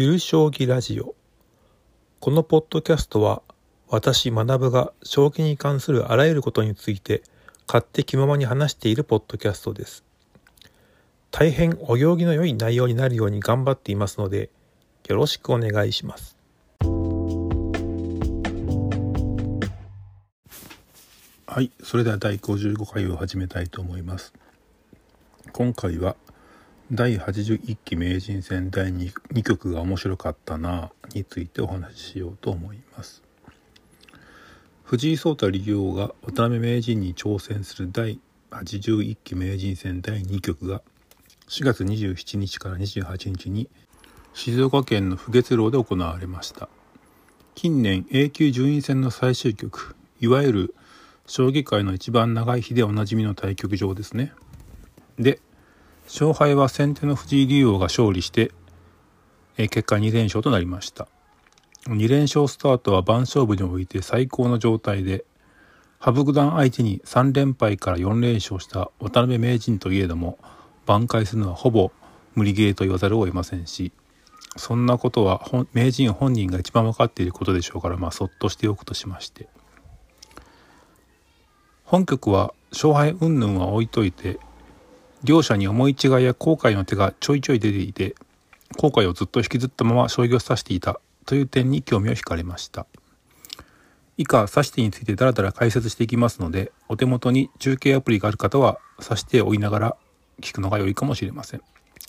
[0.00, 1.16] ゆる将棋ラジオ。
[2.20, 3.42] このポッドキャストは
[3.88, 7.20] 私学が将棋に関するあらゆることについて
[7.66, 10.04] 勝手気ままに話しているポッドキャストです。
[11.32, 14.50] 大変お行儀の良い内容になるように頑張っていますので
[15.08, 16.36] よろしくお願いします。
[21.44, 24.32] はいそれでは第55回を始めたいと思います。
[25.52, 26.14] 今回は
[26.90, 33.22] 第81期名人戦第 2, 2局が面白かったなについてお話ししようと思います。
[34.84, 38.18] 藤井聡太竜王が渡辺名人に挑戦する第
[38.52, 40.80] 81期名人戦第2局が
[41.48, 43.68] 4月27日から28日に
[44.32, 46.70] 静岡県の府月楼で行われました。
[47.54, 50.74] 近年 A 級順位戦の最終局いわゆる
[51.26, 54.32] 将棋界の一番長い日でおなじみの対局場ですね。
[55.18, 55.40] で
[56.08, 58.50] 勝敗は先手の藤井竜王が勝利して、
[59.58, 61.06] え結果2連勝となりました。
[61.84, 65.26] 2連勝スタートは番勝負において最高の状態で、
[65.98, 70.38] 羽生九段相手に3連敗から4連勝した渡辺名人といえども、
[70.86, 71.92] 挽回するのはほぼ
[72.34, 73.92] 無理ゲーと言わざるを得ませんし、
[74.56, 75.42] そんなことは
[75.74, 79.46] 名人本人が一番分かっていることでしょうから、まあ、そっとしておくとしまして。
[81.84, 84.38] 本局は勝敗云々は置いといて
[85.24, 88.14] 両者に思い違いや後悔の手がちょいちょい出ていて
[88.76, 92.86] 後悔をずっと引きずったまま将棋を指していたという点に興味を惹かれました。
[94.16, 99.96] 以下指し手についてだらだら解説していきますのでお手元に中継アプリがある方は指し手を追いながら
[100.40, 101.62] 聞くのが良いかもしれません。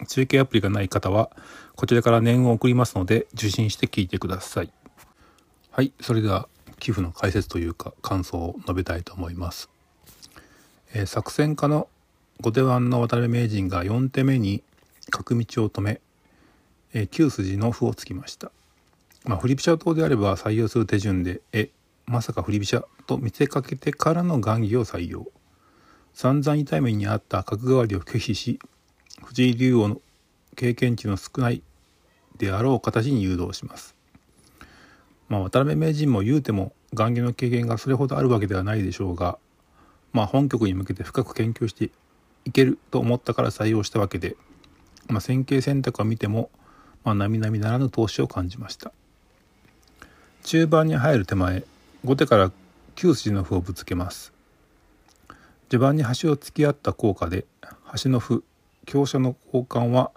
[0.07, 1.29] 中継アプリがない方は
[1.75, 4.71] こちらから念を送りますので受信して聞いてください。
[5.71, 9.69] はいそれでは寄付の解説というか感想を述べたいと思います、
[10.94, 11.88] えー、作戦家の
[12.41, 14.63] 後手番の渡辺名人が4手目に
[15.09, 15.99] 角道を止め、
[16.93, 18.49] え9筋の歩を突きました。
[19.25, 21.69] まあ、振り飛車党であれば採用する手順で、え、
[22.05, 25.27] まさか振り飛車と見せかけてからの雁木を採用。
[26.13, 28.57] 散々痛い目にあった角換わりを拒否し、
[29.25, 30.01] 藤井竜王の
[30.55, 31.61] 経験値の少ない
[32.38, 33.97] であろう形に誘導します。
[35.28, 39.38] まあ、渡辺名人も言うても雁木の経験がそれほどあるわけではないでしょうが、
[40.13, 41.91] まあ、本局に向けて深く研究して
[42.49, 44.35] いけると思ったから採用したわけで、
[45.07, 46.49] まあ、線形選択を見ても、
[47.03, 48.91] まあ、並々ならぬ投資を感じました。
[50.43, 51.63] 中盤に入る手前
[52.03, 52.51] 後手から
[52.95, 54.33] 9筋の歩をぶつけます。
[55.69, 57.45] 序盤に端を突き合った効果で
[57.83, 58.43] 端の歩
[58.87, 60.11] 香車の交換は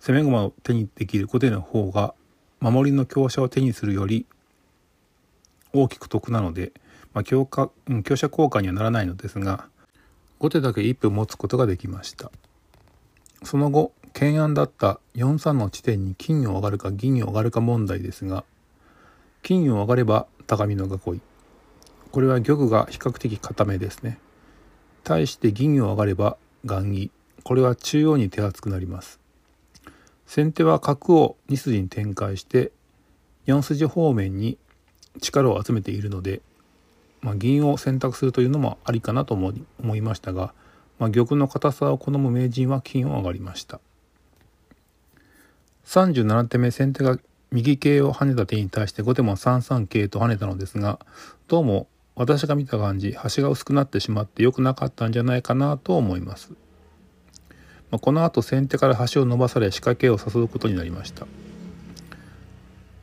[0.00, 2.12] 攻め駒を手にできる後手の方が
[2.60, 4.26] 守りの香車を手にするより
[5.72, 6.72] 大きく得なので、
[7.14, 7.70] まあ、強化
[8.04, 9.66] 香車交換にはならないのですが
[10.44, 12.30] 後手だけ一歩持つことができました。
[13.44, 18.44] その後懸案だった4三の地点に金を上がるか銀を上がるか問題ですが
[19.42, 21.20] 金を上がれば高みの囲い。
[22.12, 24.18] これは玉が比較的固めですね。
[25.02, 27.10] 対して銀を上がれば雁木。
[27.42, 29.20] これは中央に手厚くなります。
[30.26, 32.70] 先手は角を2筋に展開して
[33.46, 34.58] 4筋方面に
[35.22, 36.42] 力を集めているので
[37.24, 40.52] まあ、銀を選択するというのもありかなと思いましたが、
[40.98, 43.80] まあ、玉の硬さを好む名人は金を上がりました。
[45.86, 47.18] 37手目先手が
[47.50, 50.98] 右桂を跳ねた手に対して後手も3三桂と跳ねたのですが
[51.46, 56.52] どうも私が見た感じ端が薄くなってしまって良くなかったんじゃないかなと思います、
[57.90, 61.26] まあ、この後先手から端を伸ばされ仕掛けを誘うことになりました。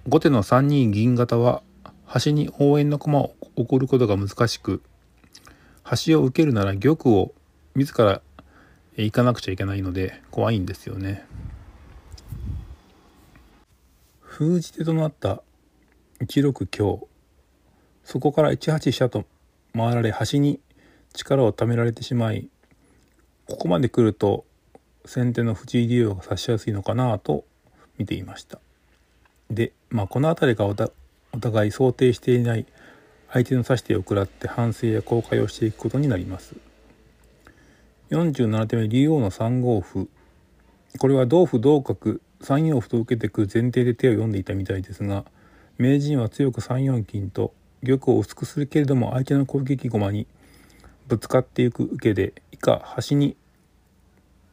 [0.07, 1.61] 後手の3二銀型は
[2.05, 4.81] 端に応援の駒を送ることが難しく
[5.83, 7.33] 端を受けるなら玉を
[7.75, 8.21] 自ら
[8.97, 11.25] 行かなくちゃいけないので怖いんですよね。
[14.19, 15.41] 封じ手となった
[16.21, 17.05] 1六香
[18.03, 19.25] そこから1八飛車と
[19.73, 20.59] 回られ端に
[21.13, 22.47] 力をためられてしまい
[23.45, 24.45] ここまで来ると
[25.05, 27.43] 先手の藤井竜王が指しやすいのかなと
[27.97, 28.59] 見ていました。
[29.49, 30.75] でまあこの辺りがお
[31.39, 32.65] 互い想定していない
[33.31, 36.55] 相手の指し手を食らって反省や後悔をしていくことになります。
[38.11, 40.07] 47手目竜王の3五歩
[40.99, 45.23] これは同歩同角3四歩と受けてく前提で手を読んでいたみたいですが
[45.77, 50.27] 名人は強く3四金と玉を薄くするけれども相手の攻撃駒に
[51.07, 53.37] ぶつかっていく受けで以下端に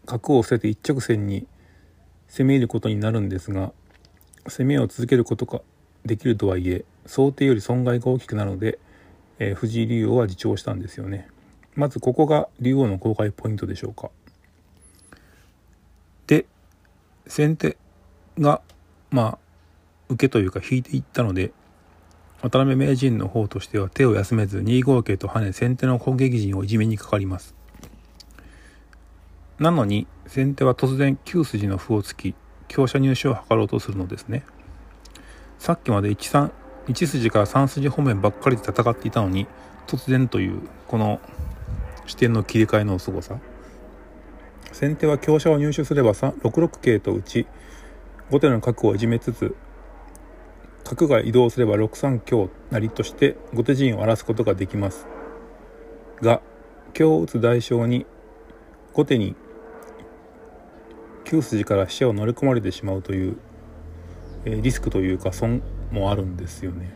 [0.06, 1.46] 角を捨てて一直線に
[2.28, 3.72] 攻め入ることになるんですが
[4.46, 5.62] 攻めを続けることか
[6.06, 8.78] できるとはいえ想定より損害が大きくなるので、
[9.38, 11.26] えー、藤井竜王は自重したんですよね。
[11.74, 14.10] まずここが竜王の公開ポイントでしょうか。
[16.26, 16.44] で
[17.26, 17.76] 先手
[18.38, 18.60] が
[19.10, 19.38] まあ
[20.10, 21.52] 受けというか引いていったので
[22.42, 27.54] 渡辺名人の方としては手を休めず2五桂と跳ね先手の攻撃陣をいじめにかかります。
[29.58, 32.34] なのに先手は突然9筋の歩を突き
[32.68, 34.44] 香車入手を図ろうとするのですね。
[35.58, 36.52] さっきまで 1,
[36.88, 39.46] 1筋から3筋方面ばっかりで戦っていたのに
[39.86, 41.20] 突然というこの
[42.06, 43.38] 視点の切り替えの凄さ。
[44.72, 47.46] 先手は香車を入手すれば6六桂と打ち
[48.30, 49.56] 後手の角をいじめつつ
[50.84, 55.06] 角が移動すれば6三香成として後手陣を荒らすことができます。
[56.22, 56.40] が
[56.96, 58.06] 香を打つ代償に
[58.92, 59.36] 後手に
[61.24, 63.36] 9筋から飛車を乗り込まれてしまうという、
[64.44, 66.92] え、リスクというか損もあるんですよね。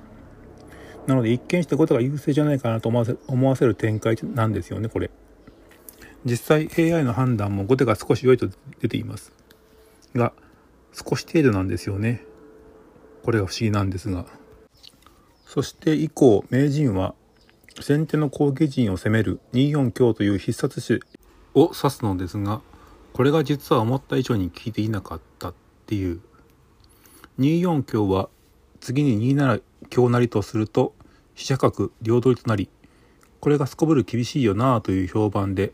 [1.07, 5.11] なので一見して後手が優勢じゃないかなと思わせ思わせる展開なんですよねこれ。
[6.25, 8.49] 実際 AI の判断も後手が少し良いと
[8.81, 9.33] 出ています。
[10.15, 10.33] が
[10.93, 12.25] 少し程度なんですよね。
[13.25, 14.27] これが不思議なんですが。
[15.47, 17.15] そして以降名人は
[17.81, 21.05] 先手の攻撃陣を攻める2四香という必殺手
[21.55, 22.63] を指すのですが
[23.13, 25.55] これが実は思った以上に効いていなかったっ
[25.87, 26.21] ていう
[27.39, 28.29] 2四香は
[28.81, 30.95] 次に2七香成とすると
[31.35, 32.69] 飛車角両取りとなり
[33.41, 35.73] これがすこぶる厳しいよなあという評判で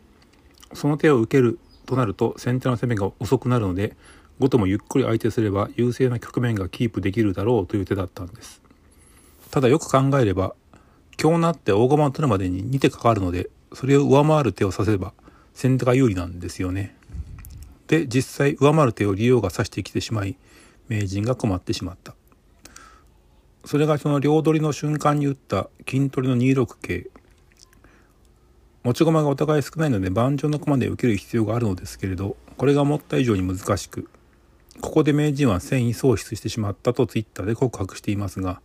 [0.72, 3.96] その手を受けるとなると先手の攻めが遅くなるので
[4.38, 8.62] 後手もゆっくり相手すれば優勢な局面がキープできるだろうという手だったんです。
[9.50, 10.54] ただよく考えれば
[11.16, 15.12] 香なって大駒を取るまでに2手かかるのでそれを上回る手を指せば
[15.54, 16.96] 先手が有利なんですよね。
[17.88, 20.36] で実際上回る手を利用が指してきてしまい
[20.88, 22.14] 名人が困ってしまった。
[23.64, 27.10] それがその両取りの瞬間に打った金取りの2六桂。
[28.84, 34.08] 持ち駒がお互い少ないので盤上の駒で受ける必要があるのですけれどこれが思った以上に難しく
[34.80, 38.62] ここで名人は戦意喪失してしまったとツイッターで告白していますが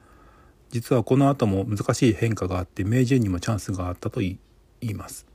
[0.69, 4.39] 実はこの後も難しい変化があって名人にもチャンスがあったと言
[4.81, 5.27] います。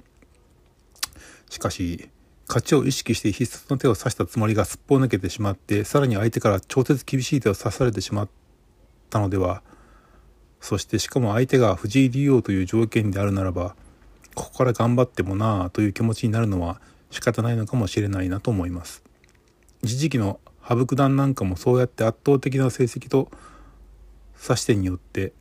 [1.49, 2.09] しかし
[2.49, 8.29] 勝ちを意識して必殺の手を指したつもりがすっぽ抜けてしまってさらに相手から超絶厳しい手を指されてしまっ
[9.11, 9.63] たのでは。
[10.61, 13.77] そしてしかも相手が藤井竜王という条件であるならば
[14.35, 16.81] ここから頑張ってもなあという気持ちになるのは
[17.11, 19.05] 仕方ないのかもしれないなと思います。
[19.83, 23.31] 一時期の羽生九段なんかもそうやって圧倒的な成績と
[24.43, 25.33] 指し手によって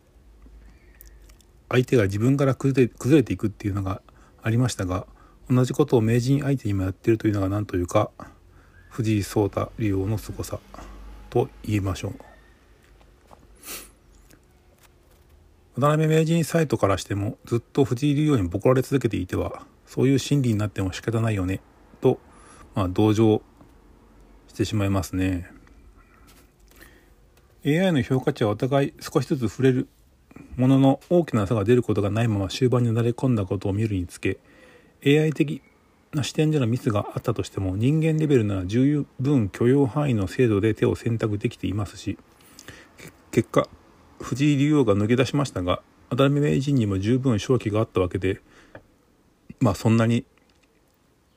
[1.70, 4.02] 相手が自分から崩れていくっていうのが
[4.42, 5.06] ありましたが
[5.50, 8.12] 同じことを名人相手にもやってるというのが何というか
[8.90, 10.60] 藤井聡太竜王の凄さ
[11.30, 12.14] と言いましょう。
[15.80, 21.62] 渡辺名人サイトからしてもずっと藤井竜王にボコられ続けていてはそういう心理になっても仕方ないよね
[22.02, 22.20] と、
[22.74, 23.44] まあ、同情
[24.48, 25.52] してしまいますね。
[27.64, 29.88] AI の評価値はお互い少しずつ触れる
[30.56, 34.38] ものの大きな差が出ることがないまま終盤に慣れ込んだことを見るにつけ
[35.06, 35.62] AI 的
[36.14, 42.18] な視点でのミスがあったとしても人間レベルなら十分許容範囲の精度で手を選択できていますし
[43.32, 43.68] 結果
[44.20, 48.42] 藤井竜王が抜け出しましたが渡辺名人にも十分勝機があったわけで
[49.60, 50.26] まあそんなに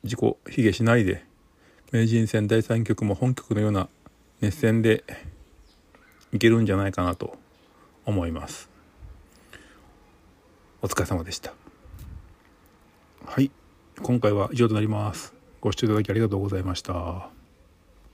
[0.04, 1.24] 自己卑下しないで
[1.92, 3.88] 名人戦第3局も本局のような
[4.40, 5.04] 熱戦で
[6.32, 7.36] いけるんじゃないかなと
[8.06, 8.70] 思います。
[10.82, 11.52] お疲れ様でした。
[13.30, 13.52] はい。
[14.02, 15.34] 今回は以上となります。
[15.60, 17.39] ご視聴いただきありがとうございました。